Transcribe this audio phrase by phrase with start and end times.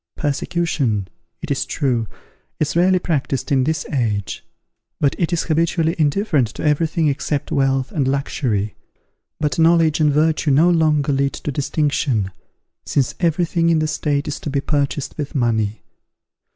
[0.15, 1.07] Persecution,
[1.43, 2.07] it is true,
[2.59, 4.43] is rarely practised in this age,
[4.99, 8.73] because it is habitually indifferent to every thing except wealth and luxury;
[9.39, 12.31] but knowledge and virtue no longer lead to distinction,
[12.83, 15.83] since every thing in the state is to be purchased with money.